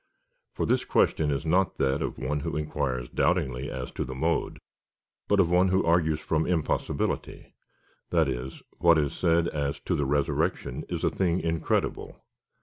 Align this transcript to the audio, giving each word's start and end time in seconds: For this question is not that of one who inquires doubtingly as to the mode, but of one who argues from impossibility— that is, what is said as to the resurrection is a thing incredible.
For 0.55 0.65
this 0.65 0.83
question 0.83 1.29
is 1.29 1.45
not 1.45 1.77
that 1.77 2.01
of 2.01 2.17
one 2.17 2.39
who 2.39 2.57
inquires 2.57 3.07
doubtingly 3.07 3.69
as 3.69 3.91
to 3.91 4.03
the 4.03 4.15
mode, 4.15 4.57
but 5.27 5.39
of 5.39 5.51
one 5.51 5.67
who 5.67 5.85
argues 5.85 6.19
from 6.19 6.47
impossibility— 6.47 7.53
that 8.09 8.27
is, 8.27 8.63
what 8.79 8.97
is 8.97 9.13
said 9.13 9.47
as 9.49 9.79
to 9.81 9.93
the 9.95 10.05
resurrection 10.07 10.85
is 10.89 11.03
a 11.03 11.11
thing 11.11 11.39
incredible. 11.39 12.19